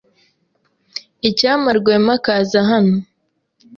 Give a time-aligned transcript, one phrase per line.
[1.29, 2.95] Icyampa Rwema akaza hano.